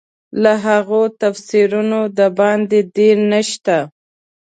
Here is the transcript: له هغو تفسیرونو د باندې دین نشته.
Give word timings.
له 0.43 0.53
هغو 0.65 1.01
تفسیرونو 1.21 1.99
د 2.17 2.19
باندې 2.39 2.79
دین 2.97 3.19
نشته. 3.33 3.77